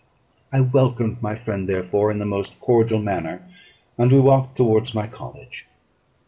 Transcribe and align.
I 0.51 0.61
welcomed 0.61 1.21
my 1.21 1.35
friend, 1.35 1.69
therefore, 1.69 2.09
in 2.09 2.17
the 2.17 2.25
most 2.25 2.59
cordial 2.59 2.97
manner, 2.97 3.47
and 3.99 4.11
we 4.11 4.19
walked 4.19 4.57
towards 4.57 4.95
my 4.95 5.05
college. 5.05 5.67